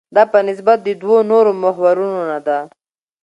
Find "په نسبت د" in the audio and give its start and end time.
0.31-0.87